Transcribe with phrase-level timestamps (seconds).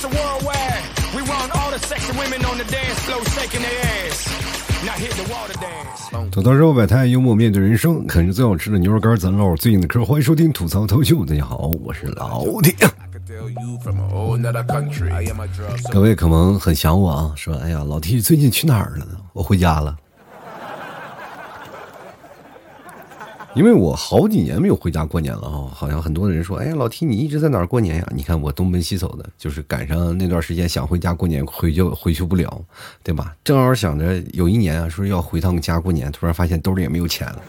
[0.00, 0.82] it's a worldwide.
[1.14, 4.28] We want all the sexy women on the dance floor shaking their ass.
[4.84, 6.30] Now hit the water dance.
[6.30, 10.04] 吐槽之后百态，幽默面对人生，啃着最好吃的牛肉干，咱唠最硬的嗑。
[10.04, 12.74] 欢迎收听吐槽头秀，大家好，我是老铁。
[13.28, 15.12] Tell you from a whole nother country.
[15.12, 19.18] I am a drug 各位可能很想我啊，说哎呀，老 T 最近去哪儿了呢？
[19.32, 19.96] 我回家了，
[23.54, 25.66] 因为我好几年没有回家过年了啊。
[25.74, 28.08] 好像很多人说，哎呀，老 T 你一直在哪儿过年呀？
[28.14, 32.62] 你看我东奔西走的，就是赶上那段时间想回家过年，回就回去不了，
[33.02, 33.34] 对吧？
[33.42, 37.42] 正好想着有一年啊，说要回趟家过年，突然发现兜里也没有钱了。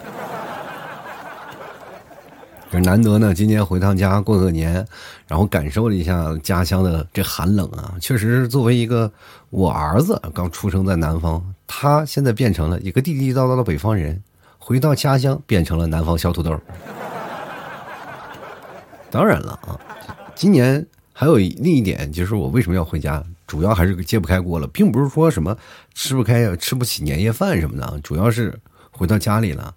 [2.71, 4.85] 可是难得呢，今年回趟家过个年，
[5.27, 9.11] 然后感受了一下家乡的这寒冷啊，确实作为一个
[9.49, 14.23] 我儿子刚出生在南方，他现在变成了一个地地道道的北方人，
[14.63, 16.57] 回到家乡变成了南方小土豆。
[19.09, 19.75] 当然了啊，
[20.35, 25.57] 今年还有另一点就是我为什么要回家，主要还是揭不开锅了，并不是说什么
[25.95, 28.57] 吃不开吃不起年夜饭什么的，主要是
[28.91, 29.73] 回到家里了。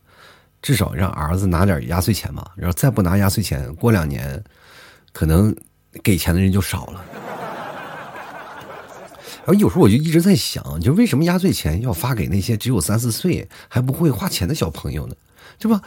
[0.61, 4.43] 至少让儿子拿点压岁钱吧，然后再不拿压岁钱，过两年，
[5.13, 5.55] 可能
[6.03, 7.05] 给钱的人就少了。
[9.47, 15.15] 然后有时候我就一直在想，就为什么压岁钱要发给那些只有三四岁还不会花钱的小朋友呢？
[15.61, 15.81] 是吧？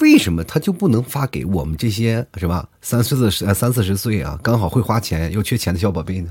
[0.00, 6.30] 为什么他就不能发给我们这些是吧三四十三四十岁啊，刚好会花钱又缺钱的小宝贝呢？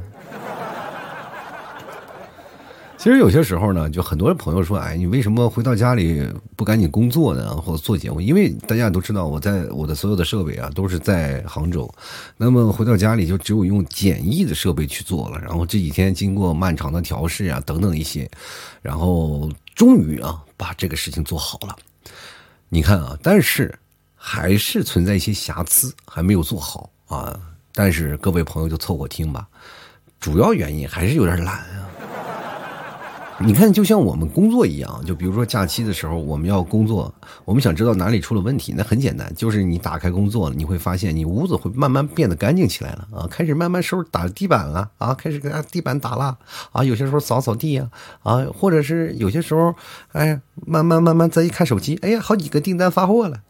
[3.02, 6.24] 其实有些时候呢，就很多朋友说：“哎，你为什么回到家里
[6.56, 7.50] 不赶紧工作呢？
[7.60, 11.92] 或者做节目？”因为大家也都知道，我在我的所有的设备啊都是在杭州，
[12.38, 15.40] 那么回到家里就只有用简易的设备去做了。
[15.40, 18.30] 然后这几天经过漫长的调试啊等等一些，
[18.84, 21.76] 然后终于啊把这个事情做好了。
[22.70, 23.74] 你看啊，但是
[24.16, 27.36] 还是存在一些瑕疵，还没有做好啊。
[27.74, 29.48] 但是各位朋友就凑合听吧，
[30.20, 31.81] 主要原因还是有点懒啊。
[33.44, 37.14] 你看，就像我们工作一样，就比如说假期的时候，我们要工作，
[37.44, 46.38] 我们想知道哪里出了问题，那很简单，就是你打开工作了，你会发现你屋子会慢慢变得干净起来了啊，开始慢慢收拾打地板了啊，开始给它地板打蜡
[46.72, 47.90] 啊，有些时候扫扫地呀
[48.24, 49.74] 啊，或者是有些时候，
[50.12, 53.42] 哎，慢慢慢慢再一看手机，哎呀，好几个订单发货了。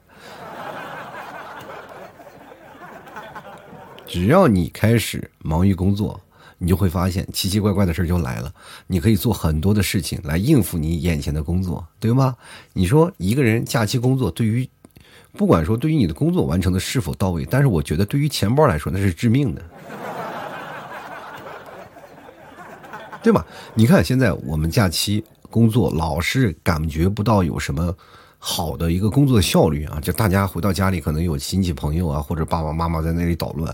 [4.07, 6.19] 只要你开始忙于工作。
[6.61, 8.53] 你就会发现奇奇怪怪的事就来了。
[8.85, 12.35] 你可以做很多的事情来应付你眼前的工作，对吗？
[12.73, 14.69] 你说一个人假期工作，对于
[15.31, 19.61] 不管说对于你的工作完成的是否到位，但是我觉得对于钱包来说那是致命的，
[23.23, 23.43] 对吧？
[23.73, 27.95] 你看现在我们假期工作老是感觉不到有什么。
[28.43, 33.71] 好的一个工作的效率啊，就大家回到家里可能有亲戚朋友啊，或者爸爸妈妈在那里捣乱，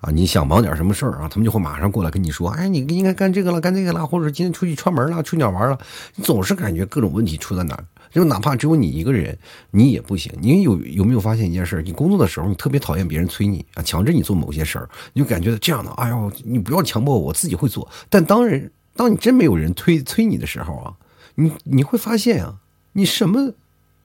[0.00, 5.78] 啊，你想忙点什么事儿啊，他们就会马上过来跟你说，哎，你应该干这个了，干这个了，或者今天出去串门了，去哪玩了，
[6.16, 9.38] 你总是感觉各种问题出在哪儿，就哪怕只有你一个人，
[9.70, 10.32] 你也不行。
[10.40, 11.80] 你有有没有发现一件事？
[11.82, 17.88] 你工作的时候，你特别讨厌别人催你啊，强制你做某些事儿，你就感觉这样的，哎呦，你不要强迫我，自己会做。
[18.10, 20.92] 但当人当你真没有人催催你的时候啊，
[21.36, 22.56] 你你会发现啊，
[22.94, 23.54] 你什么。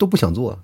[0.04, 0.60] 都不想做，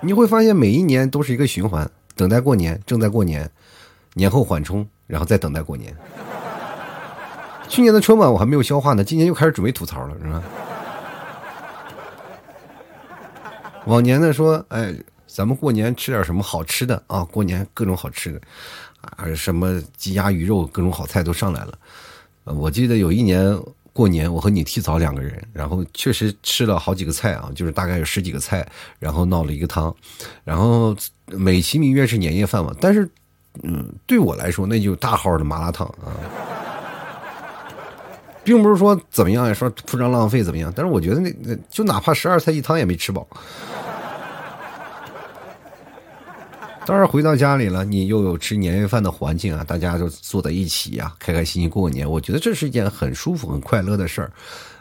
[0.00, 1.86] 你会发现每一年都是一个循环，
[2.16, 3.50] 等待过年，正在过年，
[4.14, 5.94] 年后缓冲，然后再等待过年。
[7.68, 10.42] 去年的春晚我还没有消化呢，今年又开始准备吐槽了，是吧？
[13.84, 14.94] 往年呢说，哎，
[15.26, 17.22] 咱们过年吃点什么好吃的啊？
[17.24, 18.40] 过年各种好吃的
[19.02, 21.74] 啊，什么鸡鸭鱼肉，各种好菜都上来了。
[22.44, 23.54] 我记得有一年。
[23.92, 28.66] 过年，我和你提早两个人，然后确实吃了好几个菜啊，就是大概有十几个菜，
[28.98, 29.94] 然后闹了一个汤，
[30.44, 33.08] 然后美其名曰是年夜饭嘛，但是，
[33.62, 36.08] 嗯，对我来说那就大号的麻辣烫啊，
[38.42, 43.26] 并不是说怎么样呀，说铺张浪费怎么样，但是我觉得那那就哪怕十二菜一汤也没吃饱。
[46.84, 52.08] 当然回到家里了，你又有吃年夜饭的环境啊，大家就坐在一起呀，开开心心过年。
[52.10, 54.32] 我觉得这是一件很舒服、很快乐的事儿。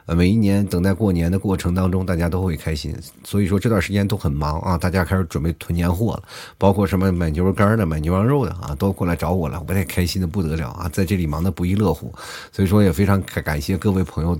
[0.07, 2.98] 呃，每一年等待过年的过程当中，大家都会开心。
[3.24, 6.24] 所以说这段时间都很忙啊，大家开始准备囤年货了，
[6.57, 12.12] 包括什么买牛肉干的、买牛羊肉的啊，都过来找我了，我也开心的不得了啊，在这里忙得不亦乐乎。
[12.51, 14.38] 所以说也非常感感谢各位朋友。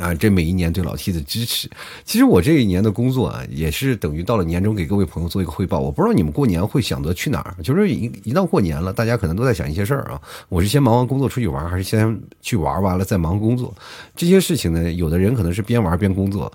[0.00, 1.68] 啊，这每一年对老 T 的支持，
[2.04, 5.78] 其实我这一年的工作啊，也是等于到了年终给各位朋友做一个汇报。
[5.78, 10.20] 我不知道你们过年会想着去哪儿，就是一一到过年了，大家可能都在想一些事儿啊。
[10.48, 13.74] 我是先忙完工作出去玩，还是先去玩完了再忙工作？
[14.16, 16.50] 这些事情呢，有的人可能是边玩边工作。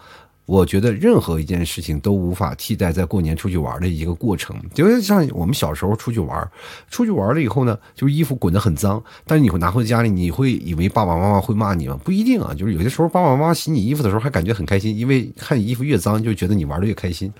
[0.50, 4.60] 我觉得任何一件事情都无法替代在过年出去玩的一个过程。
[4.74, 6.52] 就像我们小时候出去玩，
[6.90, 12.00] 出去玩了以后呢，就是衣服滚得很脏，但是你会拿回家里，你会以为爸爸妈妈会骂你吗？
[12.04, 17.32] 不一定啊，就是有些时候爸爸妈妈洗你衣服的时候还感觉很开心，因为看你衣服越脏，就觉得你玩的越开心。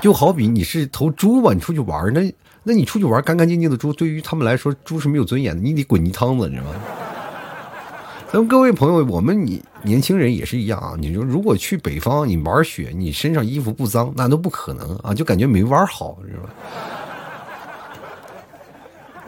[0.00, 2.34] 就好比你是头猪吧，你出去玩，那
[2.64, 6.74] 那你出去玩干干净净的猪，对于他们来说，猪是没有尊严的，你得滚泥汤子，你知道吗？
[8.34, 10.94] 那么各位朋友，我们你年轻人也是一样啊。
[10.98, 16.48] 你说如果去北方，你玩雪，你身上衣服不脏，那都不可能啊，就感觉没玩好，是吧？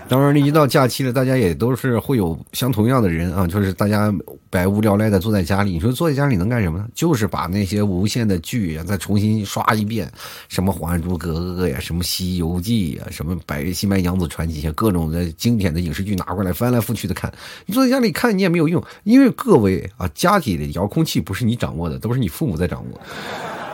[0.06, 4.12] 当然，一到假期了，大家也都是会有相同样的人啊，就是大家
[4.50, 5.72] 百无聊赖的坐在家里。
[5.72, 6.86] 你说坐在家里能干什么呢？
[6.94, 10.10] 就是把那些无线的剧啊再重新刷一遍，
[10.48, 17.32] 什么《还珠格格》呀，什么《西游记》呀，什么《白新白娘子传奇》呀，各种的经典的影视剧拿过来翻来覆去的看。
[17.64, 23.00] 你坐在家里看，你也没有用，因为各位啊，家里的遥控器不是你掌握的，都是你父母在掌握。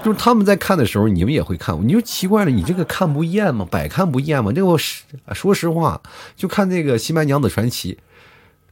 [0.02, 1.78] 就是他们在看的时候，你们也会看。
[1.86, 3.66] 你就奇怪了，你这个看不厌吗？
[3.70, 4.50] 百看不厌吗？
[4.50, 5.04] 这个实
[5.34, 6.00] 说实话，
[6.34, 7.92] 就看那个《新白娘子传奇》，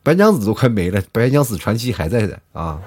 [0.03, 2.81] 白娘子都快没了，白娘子传奇还在的啊。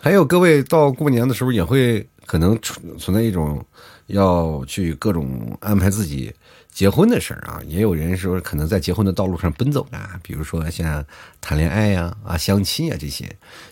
[0.00, 3.62] 还有各位到过年的时候，也会可能存存在一种
[4.06, 6.32] 要去各种安排自己。
[6.76, 11.02] 结婚的事儿啊，也有人说可能在结婚的道路上奔走的，比如说像
[11.40, 13.24] 谈恋爱呀、啊相亲啊这些，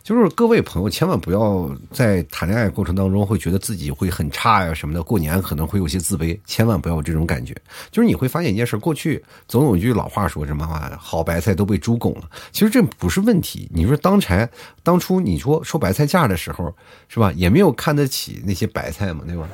[0.03, 7.55] 就是各位朋友千万不要在谈恋爱过程当中会觉得自己会很差呀什么的，过年可能会有些自卑，千万不要有这种感觉。
[7.91, 10.67] 就是你会发现一件事，过去总有一句老话说什么，
[10.99, 13.69] 好白菜都被猪拱了，其实这不是问题。
[13.71, 14.49] 你说当柴
[14.83, 16.75] 当初你说说白菜价的时候，
[17.07, 19.47] 是吧，也没有看得起那些白菜嘛，对吧？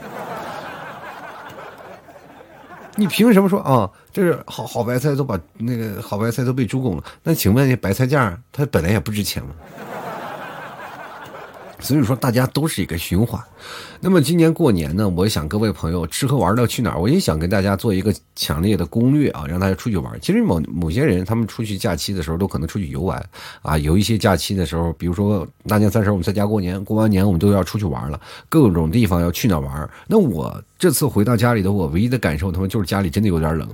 [2.96, 3.90] 你凭什么说啊？
[4.12, 7.04] 这是好好白菜都把那个好白菜都被猪拱了？
[7.22, 9.50] 那请问，那白菜价它本来也不值钱吗？
[11.80, 13.42] 所以说，大家都是一个循环。
[14.00, 17.00] 那么今年过年呢，我想各位朋友吃喝玩乐去哪儿？
[17.00, 20.18] 我也想跟大家做一个强烈的攻略啊，让大家出去玩。
[20.20, 23.22] 其实某某些人他们出去假期的时候都可能出去游玩
[23.62, 29.90] 啊，有一些假期的时候，比如说大年三十我们在家过年，过完年我们都要出去玩了，各种地方要去哪玩。
[30.06, 33.68] 那我这次回到家里的我唯一的感受，他们就是家里真的有点冷。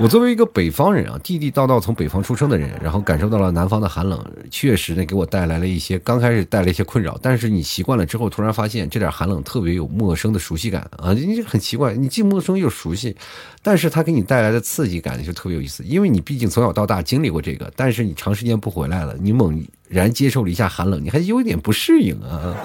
[0.00, 4.18] 我作为一个北方人啊，地地道道从北方出生的人，然后感受到了南方的寒冷，
[4.50, 7.18] 确实呢给我带来了一些刚开始带来一些困扰。
[7.20, 11.12] 但是你习惯了之后，突然发现这点寒冷特别有陌生的熟悉感啊！
[11.12, 13.14] 你很奇怪，你既陌生又熟悉，
[13.62, 22.56] 但是它给你带来的刺激感就特别有意思，因为你毕竟从小到大经历过这个，但是你长时间不回来了，你猛然接受了一下寒冷，你还有一点不适应啊。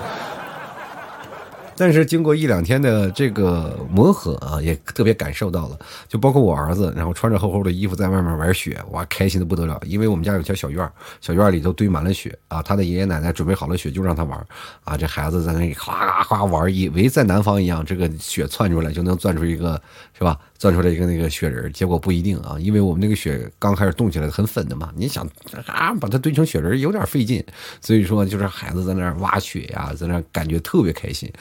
[1.77, 5.77] 但是经过一两天的这个磨合啊，也特别感受到了，
[6.07, 9.79] 就包括我儿子，然后穿着厚厚的衣服在外面玩雪，哇，开心的不得了。
[9.85, 10.89] 因为我们家有条小院
[11.21, 14.39] 小院里头堆满了雪啊，他的爷爷奶奶准备好了雪就让他玩
[14.83, 19.81] 啊，这孩子在那里哗哗玩，以为在南方一样，这个雪窜出来就能钻出一个，
[20.17, 20.39] 是吧？
[20.57, 25.27] 钻出来一个那个雪人，结果不一定啊，因为我们那个雪刚开始冻起来很粉的嘛，你想
[25.67, 27.43] 啊把它堆成雪人有点费劲，
[27.81, 31.31] 所以说就是孩子在那儿挖雪呀，在那感觉特别开心。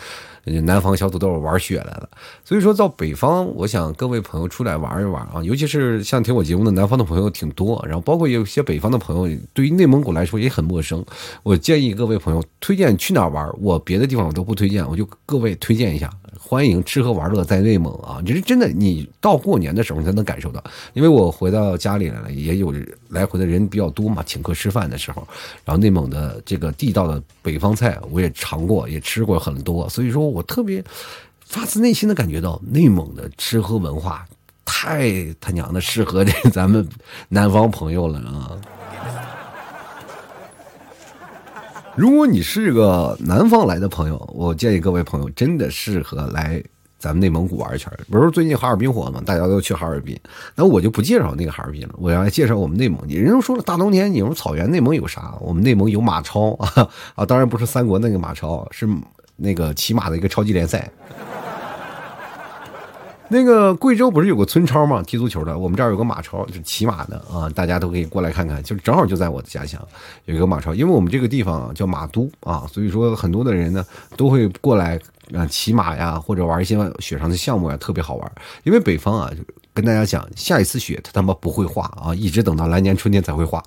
[0.46, 2.08] 南方小土豆玩雪来了，
[2.44, 11.02] 所以说到北方，我想各位朋友出来玩一玩啊，尤其是像听我节目的南方的朋友挺多，然后包括有些北方的朋友，对于内蒙古来说也很陌生。
[11.42, 16.10] 我建议各位朋友推荐去哪玩，我别的地方我都不推荐，我就各位推荐一下。
[16.46, 18.22] 欢迎吃喝玩乐在内蒙啊！
[18.24, 20.62] 这是真的，你到过年的时候你才能感受到。
[20.92, 22.72] 因为我回到家里来了，也有
[23.08, 25.26] 来回的人比较多嘛，请客吃饭的时候，
[25.64, 30.84] 然后内蒙的这个地道的北方菜我也尝过，也吃过很多，所以说我特别
[31.46, 34.26] 发自内心的感觉到内蒙的吃喝文化
[34.66, 36.86] 太他娘的适合这咱们
[37.30, 38.60] 南方朋友了啊！
[41.96, 46.60] 如果你是个南方来的朋友，我建议各位朋友真的适合来
[46.98, 47.88] 咱们内蒙古玩一圈。
[48.10, 50.18] 不是最近哈尔滨火吗，大家都去哈尔滨，
[50.56, 53.00] 那我就不介绍那个哈尔滨了，我要来介绍我们内蒙。
[53.06, 55.36] 你人都说了，大冬天你说草原，内蒙有啥？
[55.40, 58.88] 我们内蒙有马超啊啊，当然不是三国那个马超，是
[59.36, 60.90] 那个骑马的一个超级联赛。
[63.34, 65.02] 那个贵州不是有个村超吗？
[65.02, 69.84] 踢足球的，我们这儿有个马超，是骑马的啊，大家都可以过来看看，就正好就在我的家乡
[70.26, 73.84] 有一个马超，因为我们这个地方叫马都啊，所以说很多的人呢
[74.16, 74.96] 都会过来
[75.34, 78.32] 啊骑马呀，或者玩一些雪上的项目呀，特别好玩。
[78.62, 79.28] 因为北方啊，
[79.74, 83.60] 跟大家讲，下一次雪它他妈不会化啊，一直等到来年春天才会化。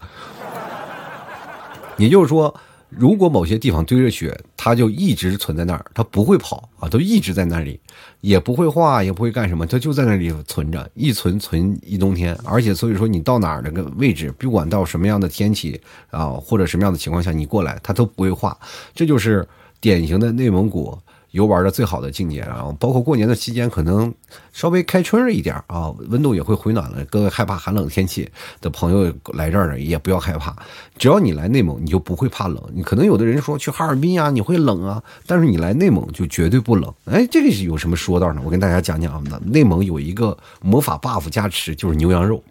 [1.98, 2.56] 也就是说，
[2.90, 7.80] 如果某些地方堆着雪，它就一直存在那儿，它不会跑啊，都一直在那里，
[8.22, 12.38] 也不会化，也不会干什么，它就在那里存着，一存存一冬天。
[12.46, 15.80] 而且所以说，你到哪儿那个位置，不管到什么样的天气
[16.12, 18.58] 啊，或者什么样的情况下，你过来，它都不会化。
[18.96, 19.48] 这就是
[19.82, 20.98] 典型的内蒙古。
[21.38, 24.12] 游玩的最好的境界啊，包括过年的期间，可能
[24.52, 27.06] 稍微开春了一点啊，温度也会回暖了。
[27.12, 28.28] 各位害怕寒冷天气
[28.60, 30.56] 的朋友来这儿呢，也不要害怕，
[30.98, 32.60] 只要你来内蒙，你就不会怕冷。
[32.74, 36.92] 你可能有的人说去哈尔滨啊，你会冷啊，但是你来内蒙就绝对不冷。
[37.06, 38.42] 哎，这个是有什么说道呢？
[38.44, 42.44] 我跟大家讲讲啊，内蒙有一个魔法 buff 加持，就是牛羊肉。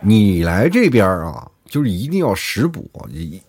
[0.00, 1.48] 你来这边啊。
[1.68, 2.88] 就是一定要食补，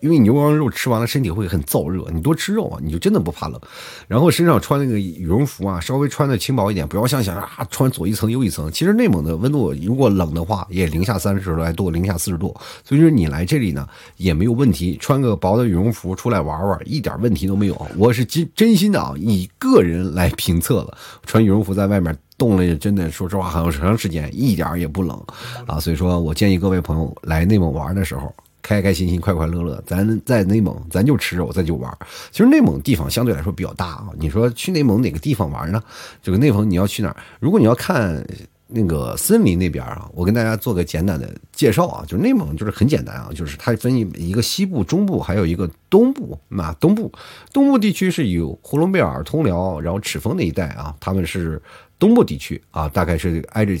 [0.00, 3.60] 因为牛羊肉吃完了身体会很燥热，你多吃肉啊，你就真的不怕冷。
[4.08, 8.70] 然后身上穿那个羽绒服啊，稍微穿的轻薄一点，不要像想啊穿左一层右一层。
[8.72, 12.56] 其实内蒙的温度如果冷的话，也零下三十来度，零下四十度。
[12.84, 17.86] 所以说你来这里呢也没有问题，穿个薄的羽绒服出来玩玩，一点问题都没有。
[17.96, 22.16] 我是真真心的啊，以个人来评测了，穿羽绒服在外面。
[22.38, 25.20] 冻了，真的，说实话，很长时间一点也不冷
[25.66, 25.80] 啊。
[25.80, 29.82] 所以说我建议各位朋友来内蒙玩的时候，开开心心、快快乐乐。
[29.86, 31.90] 咱在内蒙，咱就吃肉，咱就玩。
[32.30, 34.08] 其实内蒙地方相对来说比较大啊。
[34.18, 35.82] 你说去内蒙哪个地方玩呢？
[36.22, 37.16] 这个内蒙你要去哪儿？
[37.40, 38.24] 如果你要看。
[38.68, 46.36] 那个森林那边啊，我跟大家做个简单的介绍啊，就内蒙就是很简单啊，就是它分一个西部、中部，还有一个东部。
[46.48, 47.12] 那东部，
[47.52, 51.62] 东部地区是有呼伦贝尔、通辽，然后赤峰那一带啊，他们是
[51.98, 53.72] 东部地区啊，大概是挨着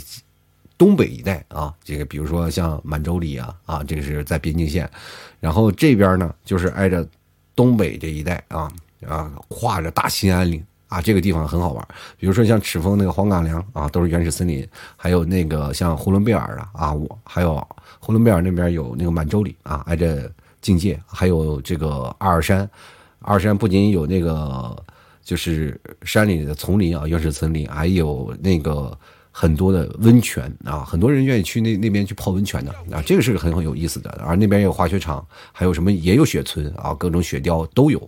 [0.78, 1.74] 东北一带啊。
[1.82, 4.88] 这个比如说像满洲里啊，啊，这个是在边境线，
[5.40, 7.04] 然后这边呢就是挨着
[7.56, 8.70] 东北这一带啊
[9.04, 10.64] 啊，跨着大兴安岭。
[10.88, 11.88] 啊，这个地方很好玩，
[12.18, 14.64] 比如说像赤峰那个黄岗梁啊，都是原始森林；
[14.96, 17.66] 还有那个像呼伦贝尔啊，啊，我还有
[17.98, 22.68] 呼伦贝尔那边有那个满洲里啊，挨着境界；还有这个阿尔山，
[23.20, 24.76] 阿尔山不仅有那个
[25.22, 28.96] 就是山里的丛林啊，原始森林，还有那个
[29.38, 34.08] 很多的温泉啊，很多人愿意去那那边去泡温泉的啊，这个是很很有意思的。
[34.24, 38.00] 而那边有滑雪场，还有什么也有雪村啊，各种雪雕都有。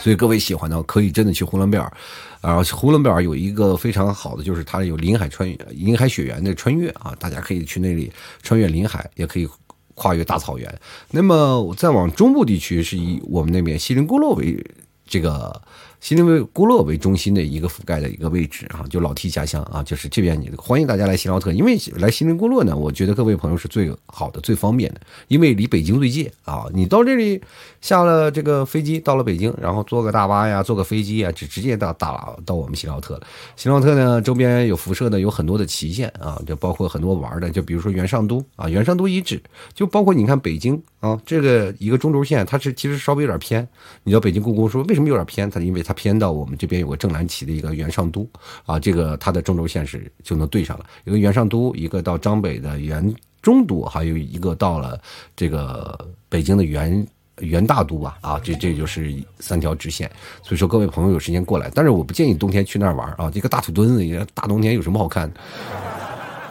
[0.00, 1.92] 所以各位喜欢的可以真的去呼伦贝尔，
[2.40, 8.10] 啊，呼伦贝尔有一个非常好的，就是它有林海穿越、林海雪原的穿越啊，大家可以去那里
[8.42, 9.46] 穿越林海，也可以
[9.94, 10.80] 跨越大草原。
[11.10, 14.64] 那么再往中部地区是以我们那边锡林郭勒为
[15.06, 15.60] 这个。
[16.02, 26.64] 锡林为郭勒为中心的一个覆盖的一个位置啊，就老 T 家乡啊，就是这边你欢迎大家来锡林特，因为来锡林郭勒呢，我觉得各位朋友是最好的、最方便的，因为离北京最近啊。
[26.74, 27.40] 你到这里
[27.80, 33.20] 下了这个飞机，到了北京，然后坐个大巴呀，坐个飞机呀，直直接到大到我们锡林特了。
[33.54, 39.40] 锡林特呢，周边有辐射的有很多的旗县啊，就包括很多玩的，就比如说元上都啊，元上都遗址，
[39.72, 43.66] 就包括你看北京啊，这个一个中轴线，它是其实稍微有点偏。
[44.02, 45.48] 你到北京故宫说为什么有点偏？
[45.48, 45.91] 它因为它。
[45.92, 48.28] 偏到我们这边有个正蓝旗的一个元上都
[48.64, 50.86] 啊，这个它的中轴线是就能对上了。
[51.04, 55.00] 一个元上都，一个到张北的元中都，还有一个到了
[55.34, 57.06] 这个北京的元
[57.40, 60.10] 元大都吧啊，这这就是三条直线。
[60.42, 65.32] 所以说各位朋友有时间过来，但是我不建议冬天去那儿玩啊，这个大土墩子，大冬天有什么好看？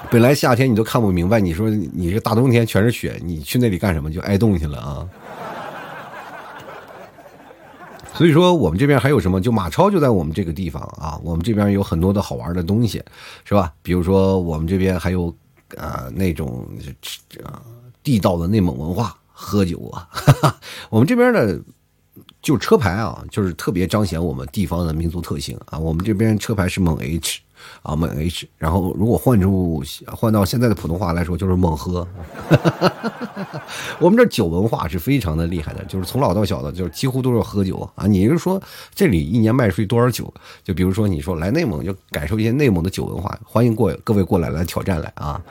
[0.10, 4.12] 本来夏天你都看不明白，你说你这大冬天全是雪，你去那里干什么？
[4.12, 5.07] 就挨冻去了啊。
[8.21, 9.41] 所以说，我们这边还有什么？
[9.41, 11.19] 就马超就在我们这个地方啊。
[11.23, 13.01] 我们这边有很多的好玩的东西，
[13.43, 13.73] 是吧？
[13.81, 15.35] 比如说，我们这边还有
[15.75, 17.41] 啊那种这
[18.03, 20.07] 地道的内蒙文化，喝酒啊。
[20.11, 20.59] 哈 哈
[20.91, 21.59] 我们这边的
[22.43, 25.79] 就车牌啊，就是特别彰显我们地方的民族特性啊。
[25.79, 27.39] 我们这边车牌是蒙 H。
[27.81, 32.07] 啊，猛 H，然后如果换出换到现在的普通话来说，就是猛喝。
[33.99, 38.05] 我们这酒文化是非常的厉害的，就是从老到小的，就是几乎都是喝酒啊。
[38.05, 38.61] 你是说
[38.93, 40.31] 这里一年卖出去多少酒？
[40.63, 45.41] 就比如说你说来内蒙就感受一些内蒙的酒文化，欢迎过各位过来来挑战来啊，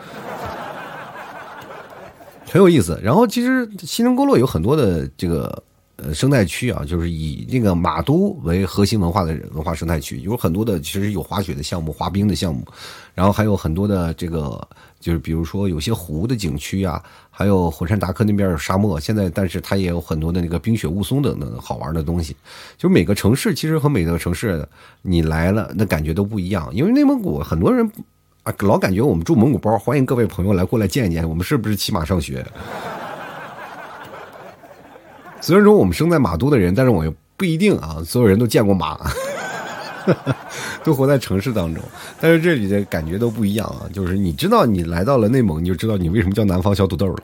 [2.51, 2.99] 很有意思。
[3.03, 5.63] 然后其实锡林郭勒有很多的这个。
[6.03, 12.65] 呃，生态区啊，就是以这个马都为核心文化的文化生态区，有很多的其实有滑雪的项目、滑冰的项目，
[13.15, 14.67] 然后还有很多的这个，
[14.99, 22.35] 就是比如说有些湖的景区啊，还有火山达克那边有沙漠，现在但是它也有很多的那个冰雪雾凇等等好玩的东西。
[22.79, 24.67] 就每个城市其实和每个城市
[25.03, 27.91] 你来了那感觉都不一样，因为内蒙古很多人
[28.45, 32.47] 啊老感觉我们住蒙古包，欢迎各位朋友来过来见一见，我们是不是骑马上学？
[35.41, 37.99] 虽然说我们生在马都的人，但是我又不一定啊。
[38.05, 38.99] 所有人都见过马，
[40.85, 41.83] 都活在城市当中，
[42.21, 43.89] 但是这里的感觉都不一样啊。
[43.93, 47.19] 就是你知道，你来到了内蒙，你就知道你为什么叫南方小土豆了。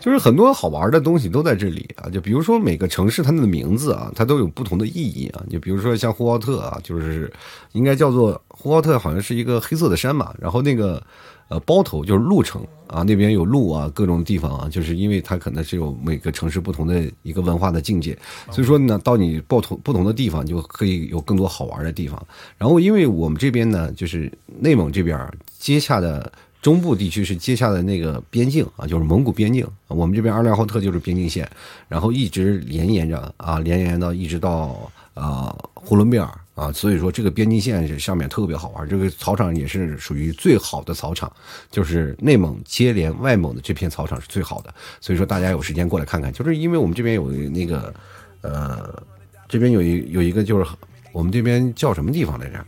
[0.00, 5.42] 就是很多好玩的东西都在这里啊，就比如说每个城市它的名字啊，它都有不同的意义啊。
[5.50, 7.30] 就比如说像呼和浩特啊，就是
[7.72, 10.32] 应该叫做呼和浩特，好像是一个黑色的山嘛。
[10.38, 11.02] 然后那个
[11.48, 18.16] 呃包头就是鹿城啊，那边有鹿啊，各种地方啊，就是因为它可能是有每个城市不同的一个文化的境界，
[18.52, 22.24] 所以说呢，到你报同不同的地方，就可以有更多好玩的地方。
[22.56, 25.18] 然后因为我们这边呢，就是内蒙这边
[25.58, 26.32] 接洽的。
[26.68, 29.66] 中部地区是接下的那个边境啊，就是蒙古边境。
[29.86, 31.50] 我们这边二良浩特就是边境线，
[31.88, 36.70] 然后一直连延着啊，连延到一直到呃呼伦贝尔啊。
[36.70, 41.32] 所以说这个边境线上面特别好玩，这个草场也是属于最好的草场，
[41.70, 44.74] 就是内蒙接连外蒙的这片草场是最好的。
[45.00, 47.94] 所以说大家有时间过来看看，就是因为我们这边有那个
[48.42, 49.02] 呃，
[49.48, 50.66] 这边有一有一个就是
[51.12, 52.62] 我们这边叫什么地方来着？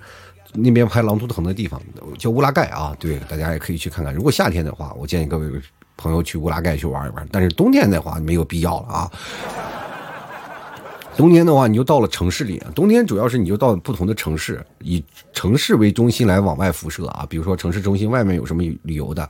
[0.53, 1.81] 那边拍狼图腾的地方
[2.19, 4.15] 叫乌拉盖啊，对，大家也可以去看看。
[4.15, 5.49] 如果夏天的话，我建议各位
[5.97, 7.29] 朋友去乌拉盖去玩一玩。
[7.31, 9.11] 但是冬天的话没有必要了啊。
[11.17, 12.63] 冬天的话，你就到了城市里。
[12.75, 17.27] 冬天主要是你就到不同的城市，以城市为中心来往外辐射啊。
[17.29, 19.29] 比如说城市中心外面有什么旅游的。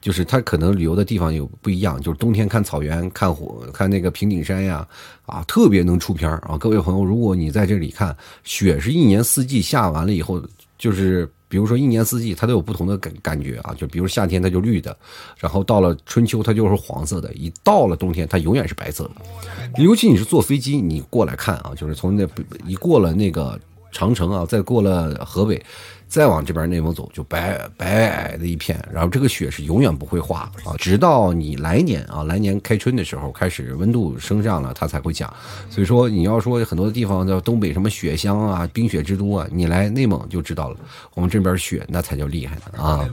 [0.00, 4.84] 就是它可能旅游的地方有不一样，就是冬天看草原、看火、看那个平顶山呀，
[5.26, 6.58] 啊，特别能出片啊！
[6.58, 10.42] 各位朋友，如果你在这里看雪，是一年四季下完了以后，
[10.82, 14.96] 就是比如说一年四季它都有不同的感感觉啊，就比如夏天它就绿的，
[15.38, 19.80] 然后到了春秋它就是黄色的，一到了冬天它永远是白色的。
[19.80, 22.26] 尤其你是坐飞机，你过来看啊，就是从那
[22.66, 23.56] 一过了那个
[23.92, 25.62] 长城啊，再过了河北。
[26.08, 35.32] 再往这边内蒙走，就白白矮的一片，然后这个雪是永远不会化啊，直到你来年啊，来年开春的时候开始温度升上了，它才会降。
[35.70, 40.76] 所以说，你要说很多地方叫东北什么雪乡啊、冰雪之都啊，你来内蒙就知道了，
[41.14, 43.08] 我们这边雪那才叫厉害呢啊。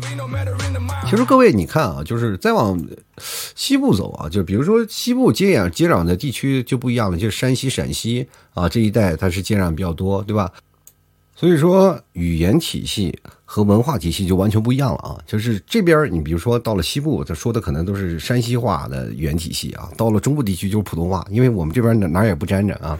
[1.09, 2.77] 其实各位你看啊，就是再往
[3.55, 10.51] 西部走啊，就比如说西部接壤接壤的地区就不一样了，就是山西、陕西啊这一带它是接壤比较多，对吧？
[11.39, 15.17] 所以说，语言体系和文化体系就完全不一样了啊！
[15.25, 23.00] 就是这边，你比如说到了西部，他说的可能都是山西话的语言体系啊；到了中部地区就是普通话，因为我们这边哪哪也不沾着啊。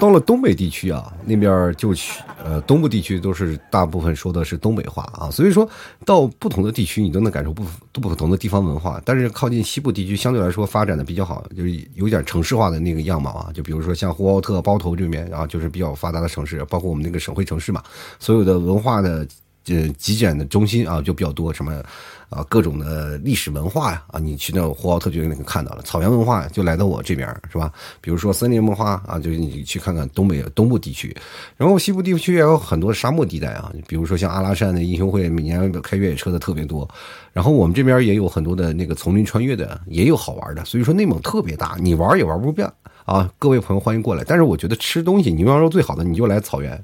[0.00, 5.68] 到了东北地区啊，那边就去呃东部地区都是大部分说的是东北话啊，所以说
[6.06, 9.00] 到不同的地区你都能感受不不同的地方文化。
[9.04, 17.82] 但是靠近西部地区相对来说发展的比较好，就是有点城市化的那个样貌啊，就比如说像呼和浩特、包头这边，然后就是比较发达的城市，包括我们那个省会城市嘛，
[18.18, 19.28] 所有的文化的
[19.68, 21.82] 呃集检的中心啊就比较多，什么。
[22.30, 25.82] 啊，各种的历史文化呀，啊，你去那呼和浩特就能看到了。
[25.82, 27.72] 草原文化就来到我这边，是吧？
[28.00, 31.12] 比如说森林文化啊，就是你去看看东北东部地区，
[31.56, 36.88] 然后西部地区也有很多沙漠地带啊，比如说像阿拉善的英雄会，每年开越野车的特别多。
[37.32, 40.64] 然后我们这边也有很多的那个丛林穿越的，也有好玩的。
[40.64, 42.72] 所以说内蒙特别大，你玩也玩不遍
[43.04, 43.28] 啊。
[43.40, 46.80] 各位朋友欢迎过来，但是我觉得吃东西牛羊肉最好的，你就来草原。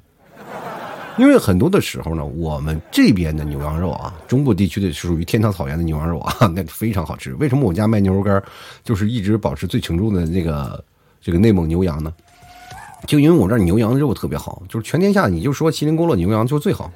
[1.18, 7.35] 因为很多的时候呢，我们这边的牛羊肉啊，中部地区的属于天堂草原的牛羊肉啊， 那非常好吃。
[7.37, 8.42] 为什么我家卖牛肉干
[8.85, 10.85] 就是一直保持最权重的那个
[11.20, 12.12] 这个内蒙牛羊呢？
[13.07, 16.90] 就因为我这牛羊肉特别好，就是全天下你就说麒麟公路牛羊就最好。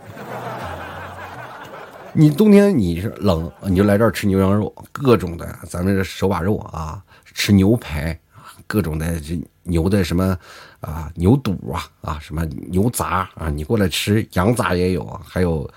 [2.12, 7.02] 你冬天你是冷，你就来这儿吃牛羊肉，各种的咱们这手把肉啊，
[7.33, 8.18] 吃牛排，
[8.66, 10.37] 各种的这牛的什么。
[10.81, 15.71] 啊，牛肚啊，啊，什么牛杂啊，你过来吃，羊杂也有啊，还有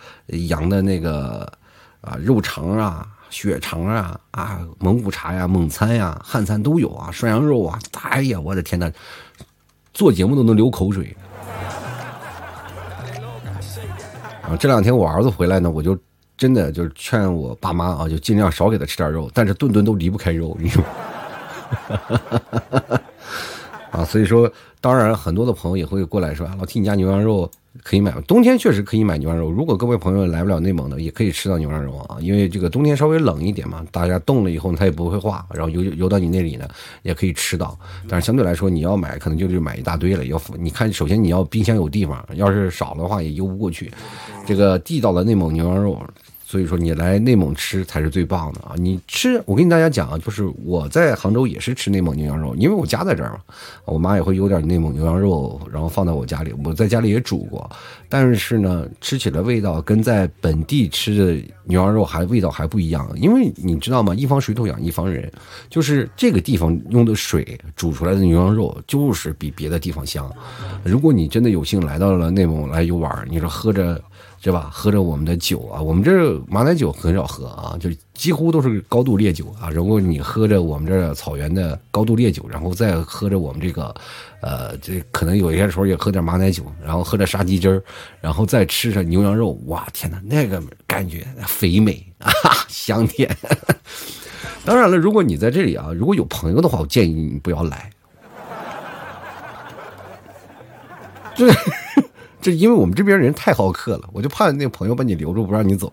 [0.47, 1.51] 羊的那个
[1.99, 8.89] 啊肉肠啊、血肠啊，啊，蒙古茶呀、蒙餐呀、汉餐都有啊，涮羊肉啊，哎呀，我的天呐，
[9.93, 11.13] 做节目都能流口水。
[14.41, 15.97] 啊，这两天我儿子回来呢，我就
[16.37, 20.81] 真的就是劝我爸妈啊，就尽量少给他吃点肉，但是顿顿都离不开肉，你说。
[23.93, 24.51] 啊，所以说，
[24.81, 27.49] 当然很多的朋友也会过来说，老提你家牛羊肉
[27.83, 28.11] 可以买？
[28.21, 29.51] 冬天确实可以买牛羊肉。
[29.51, 36.67] 如果各位朋友来不了内蒙的，也可以吃到牛羊肉啊，因为这个冬天稍微冷一点嘛，大家冻了以后它也不会化，然后游游到你那里呢，
[37.03, 37.77] 也可以吃到。
[38.09, 40.25] 但是相对来说，你要买可能就是买一大堆了。
[40.25, 43.91] 要你看，首先你要冰箱有地方，要是少的话也邮不过去。
[44.45, 46.01] 这个地道的内蒙牛羊肉。
[46.53, 48.75] 所以说你来内蒙吃才是最棒的啊！
[48.77, 53.39] 你吃，我跟大家讲啊，就是我在杭州也是吃内蒙牛羊肉，因为我家在这儿嘛，
[53.85, 57.67] 我妈也会有点内蒙牛羊肉，然后放在我家里，我在家里也煮过，
[58.07, 64.13] 但是呢，吃起来味道跟在本地吃的牛羊肉还味道还不一样，因为你知道吗？
[64.13, 65.31] 一方水土养一方人，
[65.71, 70.31] 就是这个地方用的水煮出来的牛羊肉就是比别的地方香。
[70.83, 73.99] 如果你真的有幸来到了内蒙来游玩，你说喝着。
[74.43, 74.69] 是吧？
[74.73, 79.69] 喝着我们的酒啊，我们这马奶酒很少喝啊，就几乎都是高度烈酒啊。
[79.69, 83.95] 如果你喝着我们这草原的高度烈酒，然后再喝着我们这个，
[84.41, 87.81] 呃，这可能有些时候也喝点马奶酒，然后喝着杀鸡汁儿，
[88.19, 92.29] 然后再吃上牛羊肉，哇，天哪，那个感觉肥美啊，
[92.67, 93.33] 香甜。
[94.65, 97.89] 当然了，如果你在这里啊，如果有朋友的话，我建议你不要来。
[101.33, 101.49] 对。
[102.43, 105.91] 这因为我们这边人太好客了，我就怕那朋友把你留住不让你走。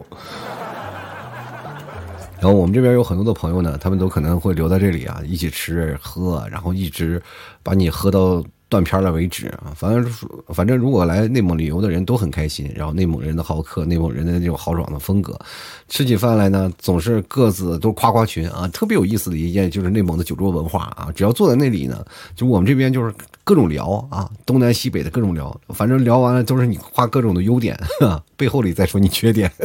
[2.41, 7.23] 然后我们这边有很多的朋友呢，他们都可能会留在这里啊，一起吃喝，然后一直
[7.63, 8.45] 把你喝到。
[8.71, 9.75] 断片了为止啊！
[9.75, 10.09] 反正
[10.47, 12.71] 反正，如果来内蒙旅游的人都很开心。
[12.73, 15.37] 然后内蒙人的好客，内蒙人的那种豪爽的风格，
[15.89, 18.69] 吃起饭来呢，总是各自都夸夸群啊。
[18.69, 21.09] 特别有意思的一件就是内蒙的酒桌文化啊。
[21.17, 22.05] 只要坐在那里呢，
[22.37, 23.13] 就我们这边就是
[23.45, 25.61] 各种聊啊，东南西北的各种聊。
[25.71, 27.79] 反正聊完了都是你夸各种的优点，
[28.37, 29.51] 背后里再说你缺点。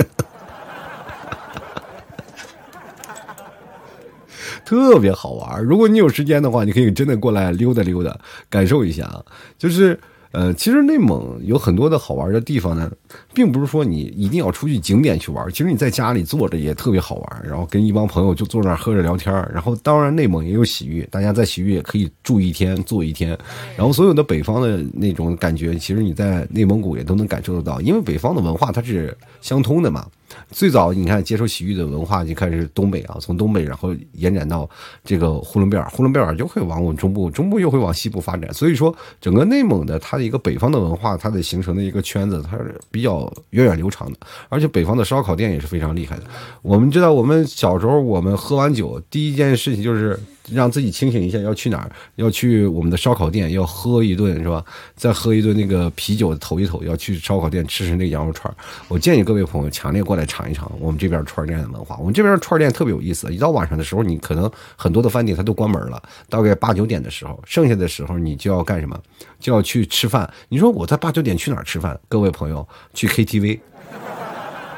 [4.65, 8.17] 特别好玩如果你有时间的话，你可以真的过来溜达溜达，
[8.49, 9.23] 感受一下啊。
[9.59, 9.99] 就是，
[10.35, 12.91] 呃，其实内蒙有很多的好玩的地方呢，
[13.33, 15.49] 并不是说你一定要出去景点去玩。
[15.49, 23.29] 其实你在家里坐着也特别好玩，然后跟一帮朋友就坐那儿喝着聊天然后，当然内蒙也有洗浴，大家在洗浴也可以住一天、坐一天。
[23.77, 30.05] 然后，所有的北方的那种感觉，其实你在内蒙古也都能感受得到，因为北方的文化它是相通的嘛。
[30.51, 34.69] 最早你看接受洗浴的文化就开始东北啊，从东北然后延展到
[35.03, 38.53] 这个呼伦贝尔，呼伦贝尔就会往我们中部，中部又会往西部发展。
[38.53, 44.17] 所以说，整个内蒙的它的一个北方的文化，它的形成的一个圈子，它是比较源远流长的。
[44.49, 46.23] 而且北方的烧烤店也是非常厉害的。
[46.61, 50.19] 我们知道，我们小时候我们喝完酒，第一件事情就是。
[50.51, 51.91] 让自己清醒一下，要去哪儿？
[52.15, 54.63] 要去我们的烧烤店，要喝一顿是吧？
[54.95, 56.83] 再喝一顿那个啤酒，投一投。
[56.83, 58.53] 要去烧烤店吃吃那羊肉串
[58.87, 61.97] 我建议各位朋友强烈过来尝一尝我们这边串店的文化。
[61.97, 68.99] 我们这边串店特别有意思，一到晚上的时候，你可能很多的饭店它都关门了，大概八九点的时候，剩下的时候你就要干什么？
[69.39, 70.31] 就要去吃饭。
[70.49, 71.99] 你说我在八九点去哪儿吃饭？
[72.07, 73.59] 各位朋友，去 KTV。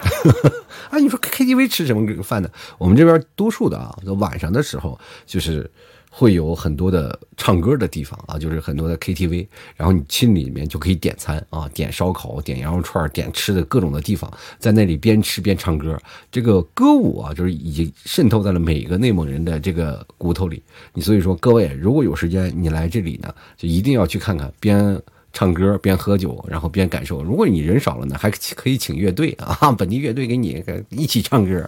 [0.89, 2.49] 啊，你说 KTV 吃什么饭呢？
[2.77, 5.69] 我们这边多数的啊，晚上的时候就是
[6.09, 15.99] 会有很多的唱歌的地方啊，就是很多的 KTV，然后你进里面就可以点餐啊，点烧烤、点羊肉串、点吃的各种的地方，在那里边吃边唱歌。
[16.31, 20.63] 这个歌舞啊，就是已经渗透在了每一个内蒙人的这个骨头里。
[20.93, 24.99] 你所以说，各位如果有时间你来这里呢，就一定要去看看边。
[25.37, 27.21] 唱歌边喝酒，然后边感受。
[27.21, 31.63] 如果你人少了呢，还可以请乐队啊， 本地乐队给你一起唱歌，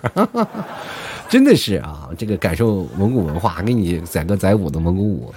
[1.30, 5.32] 真的是啊，这个感受蒙古文化，给你载歌载舞的蒙古舞。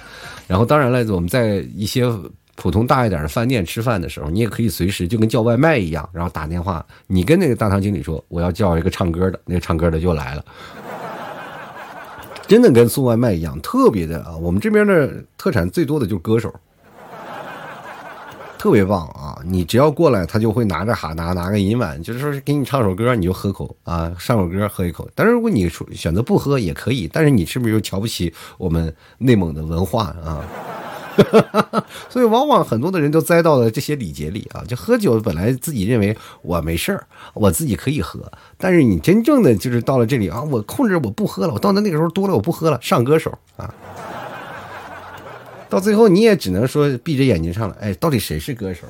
[0.47, 2.11] 然后当然了，我们在一些
[2.55, 10.43] 普通大一点的饭店吃饭的时候，你也可以随时就跟叫外卖一样，然后打电话，你跟那个大堂经理说我要叫一个唱歌的，那个唱歌的就来了，
[12.49, 14.35] 真的跟送外卖一样，特别的啊。
[14.37, 16.51] 我们这边的特产最多的就是歌手。
[18.63, 19.37] 特别棒啊！
[19.43, 25.05] 你只要过来，他就会拿着哈拿拿个银碗，就是说是给你唱首歌，你就喝口啊，唱首歌喝一口。
[25.13, 30.45] 但是如果你选择不喝也可以，但是你是不是又瞧不起我们内蒙的文化啊？
[32.07, 43.75] 所以往往很多的人都栽到了这些礼节里啊，就喝酒本来自己认为我没事儿，我自己可以喝，但是你真正的就是到了这里啊，我控制我不喝了，我到那那个时候多了我不喝了，上歌手啊。
[45.73, 47.75] 到最后，你也只能说闭着眼睛唱了。
[47.81, 48.81] 哎，到底谁是歌手？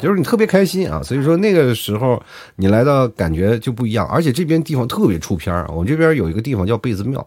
[0.00, 2.20] 就是你特别开心啊，所以说那个时候
[2.56, 5.68] 你来到感觉就不一样，而且这边地方特别出片儿。
[5.72, 7.24] 我这边有一个地方叫贝子庙，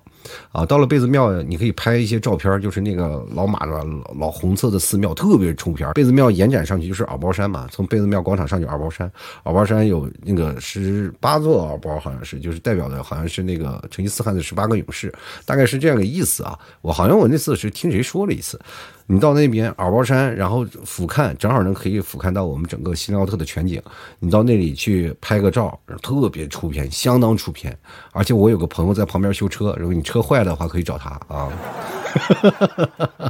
[0.51, 3.85] 啊，到了贝子庙你可以拍一些照片，就是那个老马的
[4.19, 5.93] 老红色的寺庙，特别出片儿。
[5.93, 9.11] 贝子庙延展上去就是敖包山嘛，从贝子庙广场上去敖包山，
[9.43, 15.13] 敖包山有那个十八座敖包，好像是就是代表的好像是那个成吉思汗的十八个勇士，
[15.45, 16.57] 大概是这样个意思啊。
[16.81, 18.59] 我好像我那次是听谁说了一次。
[19.07, 23.81] 你到那边耳包山，然后俯瞰，正好能可以俯瞰到我们整个新奥特的全景。
[24.19, 27.77] 你到那里去拍个照，特别出片，相当出片。
[28.11, 31.51] 而且我有个朋友在旁边修车，如果你车坏的话，可以找他啊。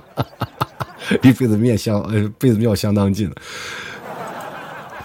[1.21, 3.29] 离贝子庙相呃贝子庙相当近。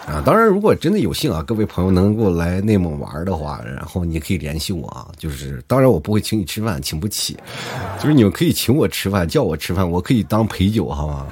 [0.09, 5.07] 啊，当然，如果真的有幸啊，各位朋友能够来内蒙玩的话，然后你可以联系我啊。
[5.19, 7.37] 就是，当然我不会请你吃饭，请不起。
[8.01, 11.27] 就是你们可以请我吃饭，叫我吃饭，我可以当陪酒，好吗？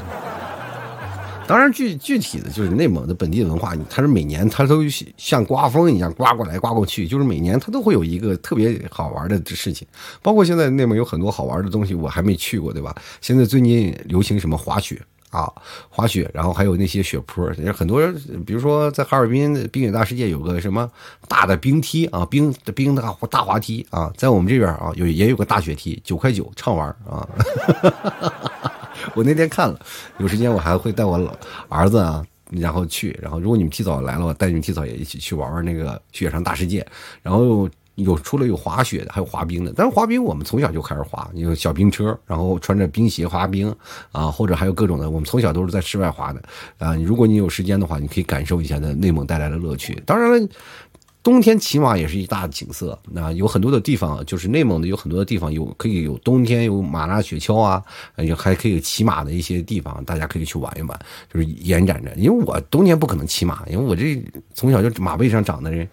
[1.47, 4.83] 当然，具具体的就是内蒙的本地文化，它是每年它都
[5.17, 9.89] 像刮风一样刮过来刮过去，就是每年它都会有一个特别好玩的事情。
[10.21, 12.95] 包括现在内蒙有很多好玩的东西，我还没去过，对吧？
[13.23, 15.01] 现在最近流行什么滑雪？
[15.37, 15.53] 啊，
[15.91, 18.01] 滑雪，然后还有那些雪坡，很多，
[18.47, 20.91] 比如说在哈尔滨冰雪大世界有个什么
[21.29, 27.29] 大的冰梯啊，冰的冰的大滑梯啊，在我们这边啊有也有个大雪梯，九块九畅玩啊。
[29.15, 29.79] 我那天看了，
[30.17, 31.37] 有时间我还会带我老
[31.69, 36.87] 儿子啊，然后去，然后如果你们提早来了，我带你们提早也一起去玩玩那个雪上大世界，
[37.23, 37.69] 然后。
[37.97, 39.73] 有除了有滑雪的，还有滑冰的。
[39.77, 43.75] 但是滑冰我们从小就开始滑，有小冰车，然后穿着冰鞋滑冰
[44.13, 45.11] 啊，或者还有各种的。
[45.11, 46.43] 我们从小都是在室外滑的
[46.79, 46.95] 啊。
[46.97, 50.01] 如果你有时间的话，你可以感受一下那内蒙带来的乐趣。
[50.07, 50.49] 当然了，
[51.23, 52.97] 冬天骑马也是一大景色。
[53.11, 57.83] 那有很多的地方，就是内蒙的有很多的地方有可以有冬天有马拉雪橇啊，
[58.19, 60.99] 也还可以骑马的一些地方，大家可以去玩一玩，
[61.33, 62.15] 就是延展着。
[62.15, 64.23] 因为我冬天不可能骑马，因为我这
[64.55, 65.89] 从小就马背上长的人。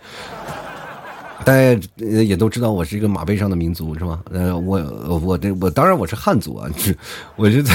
[1.46, 4.22] 大家也都知道我是一个马背上的民族，是吗？
[4.32, 4.80] 呃，我
[5.22, 6.70] 我这我当然我是汉族啊，
[7.36, 7.74] 我是在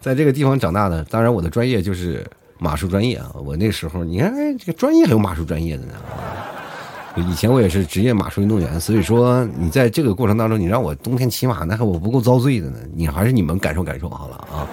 [0.00, 1.04] 在这个地方长大的。
[1.04, 2.26] 当然我的专业就是
[2.58, 3.30] 马术专业啊。
[3.34, 5.92] 我那时候你看，哎，这个专业还有马术专业的呢。
[7.16, 12.78] 以前我也是职业马术运动员，所以说你在这个过程当中，你让我冬天骑马，那还我不够遭罪的呢。
[12.94, 14.66] 你还是你们感受感受好了啊。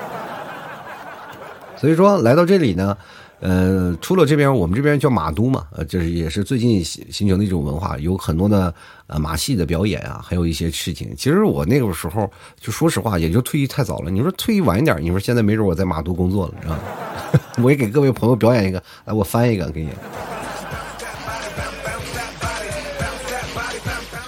[1.77, 2.97] 所以说来到这里呢。
[3.45, 8.73] 呃，出了这边，我们这边叫马都嘛，呃，就是也是最近形形成的一种文化，有很多的
[9.07, 11.13] 呃马戏的表演啊，还有一些事情。
[11.17, 14.09] 其实我那个时候就说实话，也就退役太早了。
[14.09, 16.79] 你说退役晚一点，你说现在没准我在马都工作了，是吧？
[17.61, 19.89] 我也给各位朋友表演一个，来，我翻一个给你。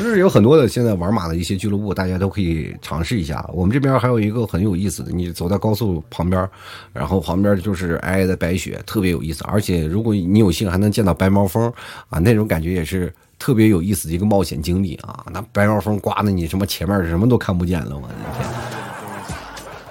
[0.06, 3.44] 就是有很多的现在玩马的一些俱乐部，大家都可以尝试一下。
[3.52, 6.48] 我们这边还有一个很有意思的，你走在高速旁边，
[6.94, 9.44] 然后旁边就是皑皑的白雪，特别有意思。
[9.48, 11.74] 而且如果你有幸还能见到白毛风
[12.10, 15.26] 啊，那种感觉也是特别有意思的一个冒险经历啊。
[15.34, 18.48] 那白毛风刮的你什么前面什么都看不见了，我的天！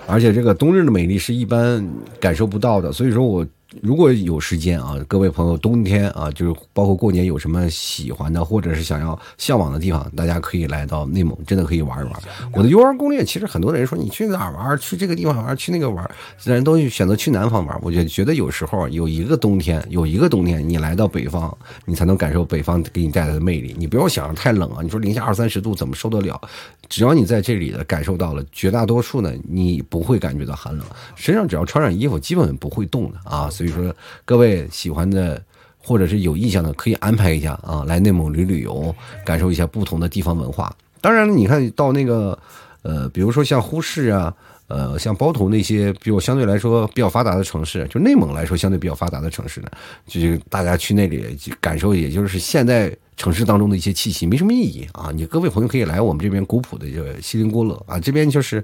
[0.07, 1.85] 而且这个冬日的美丽是一般
[2.21, 3.45] 感受不到的，所以说我。
[3.83, 12.23] 如果有时间啊，各位朋友，冬天啊，就是包括过年有什么喜欢的或者是想要向往的地方，大家可以来到内蒙，真的可以玩一玩。
[12.53, 16.09] 我的游玩攻略，其实很多人说你去哪儿玩，去这个地方玩，去那个玩，
[16.45, 17.79] 人都选择去南方玩。
[17.83, 23.75] 我就觉得有时候有一个冬天，有一个冬天，你来到北方，你才能感受北方给你带来的魅力。
[23.79, 26.41] 你不要想太冷啊，你说零下二三十度怎么受得了？
[26.89, 33.51] 只要你在这里的感受到了，绝大多数呢，你不会感觉到寒冷，身上只要穿上衣服，基本不会冻的啊。
[33.51, 35.43] 所以说，各位喜欢的
[35.79, 40.75] 或者是有意向的，可以安排一下啊，来内蒙旅旅游，感受一下不同的地方文化。
[41.01, 42.39] 当然了，你看到那个，
[42.83, 44.35] 呃，比如说像呼市啊，
[44.69, 49.69] 呃，像包头那些比我相对来说比较发达的城市，就内蒙来说相对比较发达的城市呢，
[50.07, 52.97] 就是大家去那里感受，也就是现在。
[53.17, 55.13] 城市当中的一些气息没什么意义啊！
[55.15, 58.63] 你各位朋友可以来我们这边古朴的这个锡林郭勒啊，这边就是，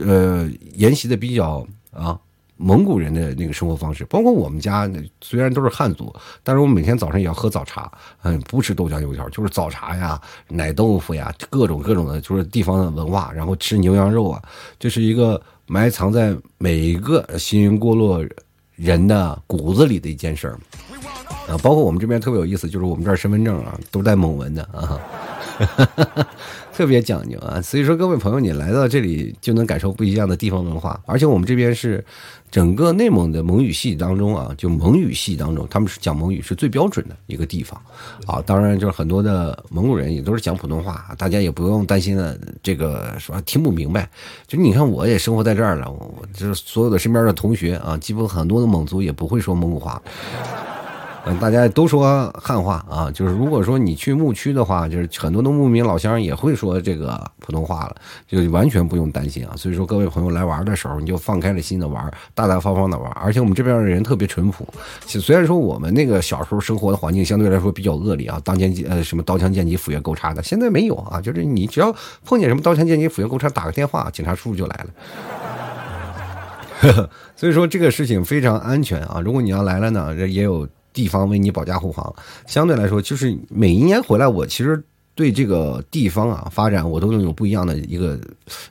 [0.00, 2.18] 呃，沿袭的比较啊
[2.56, 4.04] 蒙古人的那个生活方式。
[4.06, 4.90] 包括我们家
[5.20, 7.90] 虽然都是汉族，但是我们每天早上也要喝早茶，
[8.22, 13.32] 嗯，不吃豆浆油条，就是早茶呀、奶豆腐呀，各种各种的，就是地方的文化。
[13.34, 14.42] 然后吃牛羊肉啊，
[14.78, 18.26] 这是一个埋藏在每一个锡林郭勒
[18.74, 20.58] 人的骨子里的一件事儿。
[21.48, 24.98] 啊，包括我们这边特别有意思，就是我们这儿身份证啊都带蒙文的啊，
[26.76, 27.62] 特别讲究啊。
[27.62, 31.00] 所以说，各位朋友，你来到这里就能感受不一样的地方文化。
[31.06, 32.04] 而且我们这边是
[32.50, 37.80] 整个内蒙的蒙语系当中啊，就蒙语系当中，他们是讲蒙语是最标准的一个地方
[38.26, 38.42] 啊。
[38.44, 44.08] 当然，就是很多的蒙古人也都是讲普通话，大家也不用担心了，这个说听不明白。
[44.46, 50.02] 就你看，我也生活在这儿了，我就是所有的身边的同学啊，基本很多的蒙族也不会说蒙古话。
[51.26, 57.96] 嗯，大家都说汉话啊，就是如果说你去牧区的话，就是很多的牧民老乡也会说这个普通话了，
[58.28, 59.54] 就完全不用担心啊。
[59.56, 63.10] 所以说，各位朋友来玩的时候，你就放开了心的玩，大大方方的玩。
[63.12, 64.68] 而且我们这边的人特别淳朴，
[65.06, 71.90] 虽然说我们那个小时候生活的环境相对来说比较恶劣啊，当剑呃什么刀枪剑戟斧钺钩叉的，现在没有啊，就是你只要
[72.26, 74.84] 碰见什么刀枪剑戟斧钺钩叉，打个电话，警察叔叔就来
[76.82, 77.08] 了。
[77.34, 79.22] 所以说这个事情非常安全啊。
[79.22, 80.68] 如果你要来了呢，也有。
[80.94, 82.14] 地方为你保驾护航，
[82.46, 84.82] 相对来说，就是每一年回来，我其实
[85.14, 88.18] 对这个地方啊发展，我都能有不一样的一个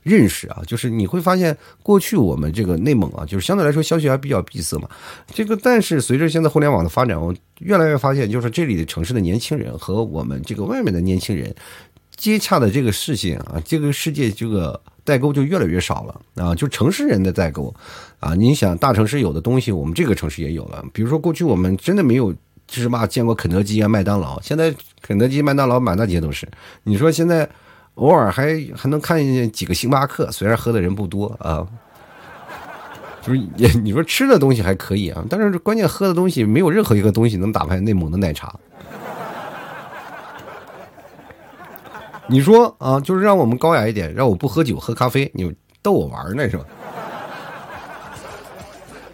[0.02, 0.64] 认识啊。
[0.66, 4.90] 就是你会发现，过去我们这个内蒙啊，就是相对来说消息还比较闭塞嘛。
[5.34, 11.54] 这个，但是随着现在互联网的发展，我越来越发现，就是这里的城市的年轻人和我们这个外面的年轻人
[12.16, 14.80] 接洽的这个事情啊，这个世界这个。
[15.06, 16.56] 代沟就越来越少了啊！
[16.56, 17.76] 就城市人的代沟，
[18.24, 20.84] 啊，你想大城市有的东西，我们这个城市也有了。
[20.94, 22.32] 比如说过去我们真的没有，
[22.66, 26.48] 就是嘛见过肯德基啊、麦当劳，现在肯德基、麦当劳满大街都是。
[26.84, 27.48] 你说现在
[27.96, 31.68] 偶尔还还能看见几个星巴克，虽然喝的人不多啊。
[33.26, 38.54] 就是也你说吃的东西还可以啊，但是关键喝的东西没有任何一个东西能打败内蒙的奶茶。
[42.28, 46.66] 你说啊，就是让我们高雅一点，让我不喝酒喝咖啡，你逗我玩呢是吧？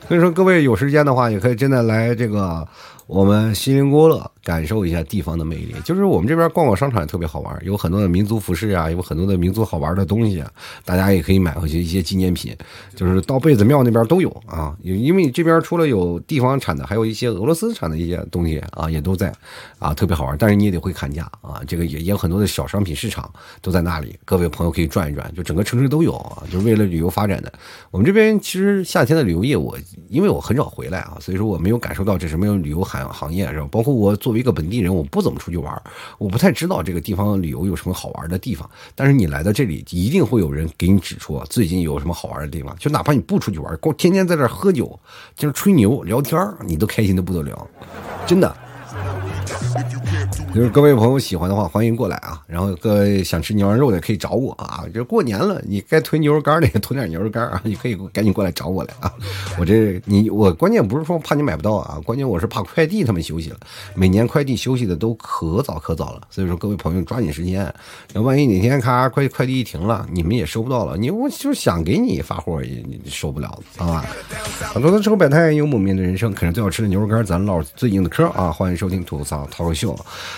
[0.10, 2.68] 所以说，各位有时间的话，也可以真的来这个
[3.10, 4.32] 我们锡林郭勒。
[4.42, 10.50] 感受一下地方的魅力，就是我们这边逛逛商场也特别好玩，有很多的民族服饰啊，有很多的民族好玩的东西啊，
[10.84, 12.56] 大家也可以买回去一些纪念品。
[12.96, 19.32] 就是到贝子庙那边都有啊，因为这边除了有地方产的，还有一些俄罗斯产的一些东西啊，也都在
[19.78, 20.36] 啊，特别好玩。
[20.40, 27.54] 但是你也得会砍价啊，这个也也有很多的小商品市场都在那里，各位朋友可以转一转，就整个城市都有啊，就是为了旅游发展的。
[27.92, 33.68] 我们这边其实夏天的旅游业，我因为我很少回来啊，所以说我没有感受到这什么旅游行行业是吧？
[33.72, 35.82] 包括我作为一个本地人，我不怎么出去玩，
[36.18, 38.70] 我不太知道这个地方旅游有什么好玩的地方。
[38.96, 42.76] 但是你来到这里，一定会有人给你指出最近有什么好玩的地方。
[42.78, 45.00] 就哪怕你不出去玩，光天天在这喝酒，
[45.36, 47.68] 就是吹牛聊天你都开心的不得了，
[48.26, 48.56] 真的。
[50.54, 52.42] 就是各位朋友喜欢的话，欢迎过来啊！
[52.48, 54.84] 然后各位想吃牛羊肉的可以找我啊！
[54.92, 57.62] 这过年了，你该囤牛肉干的也囤点牛肉干啊！
[57.64, 59.14] 你可以赶紧过来找我来啊！
[59.60, 63.58] 我这你我关键不是说怕你买不到啊，关键我是怕快递他们休息了。
[63.94, 67.72] 每年快递休息的都可早可早了，所以说各位朋友抓紧时间。
[68.12, 74.06] 那万一哪天咔快快递一停了，你们也收不到了，你我就想给你发货也收不了，好吧？
[74.74, 78.52] 很多的生活百态，幽默面对人生，啃着最好吃的牛肉干，咱唠最硬的嗑啊！
[78.52, 79.96] 欢迎收听吐槽脱口秀。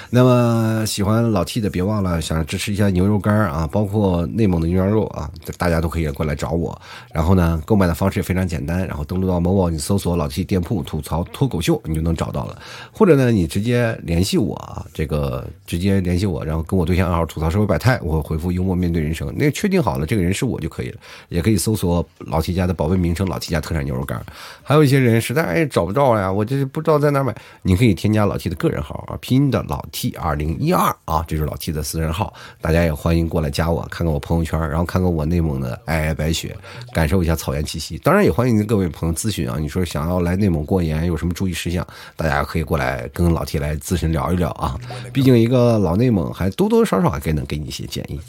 [0.09, 6.79] 那么喜欢老 T 的，别忘了想支持一下牛肉干啊，包括内蒙的牛羊肉啊，大家都可以过来找我。
[7.13, 12.59] 然后呢，购买的方式也非常简单，然后登录到某宝，你搜索老 T 店铺吐槽脱口秀，你就能找到了。
[12.91, 19.33] 或者呢，你直接联系我啊，这个直接联系我，然后跟我对象暗号吐槽社会百态，我回复幽默面对人生。
[19.37, 20.97] 那确定好了，这个人是我就可以了。
[21.29, 24.21] 也可以搜索老 T 家的宝贝名称老 T 家特产牛肉干。
[24.63, 29.85] 还有一些人实在找不着呀，我这不知道在哪买，你可以添加老 T 的个人号啊，拼音的老。
[29.91, 36.55] T 二零一二啊，这是老 T 的私人号，大家也欢迎过来加我，看看我朋友圈，然后看看我内蒙的皑皑白雪，
[36.93, 37.97] 感受一下草原气息。
[37.99, 44.77] 当然也欢迎各位朋友咨询啊，你说想要来内蒙过年有什么注意事项，大家可以过来跟老 T 来咨询聊一聊啊。
[45.13, 48.19] 毕竟一个老内蒙，还多多少少还该能给你一些建议。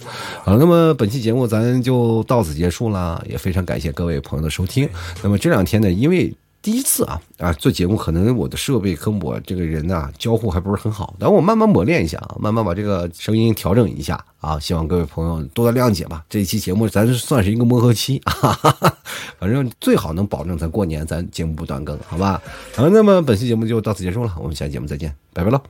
[0.45, 4.89] 好，那么本期节目咱就到此结束了，也非常感谢各位朋友的收听。
[5.23, 16.25] 那么这两天呢，因为第一次啊啊做节目，可能我的设备跟我这个人呢交互还不是很好，等我慢慢磨练一下啊，慢慢把这个声音调整一下啊，希望各位朋友多多谅解吧。
[16.31, 18.97] 这一期节目咱算是一个磨合期，哈哈哈，
[19.41, 22.41] 反正最好能保证咱过年咱节目不断更，好吧？
[22.77, 25.61] 好，那么本期节目就到此结束了，我们下期节目再见，拜拜喽。